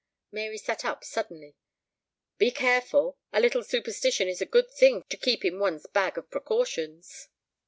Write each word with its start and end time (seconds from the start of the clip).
Mary 0.31 0.57
sat 0.57 0.83
up 0.83 1.03
suddenly. 1.03 1.55
"Be 2.39 2.49
careful. 2.49 3.19
A 3.31 3.39
little 3.39 3.61
superstition 3.63 4.27
is 4.27 4.41
a 4.41 4.47
good 4.47 4.71
thing 4.71 5.03
to 5.09 5.15
keep 5.15 5.45
in 5.45 5.59
one's 5.59 5.85
bag 5.85 6.17
of 6.17 6.31
precautions." 6.31 7.27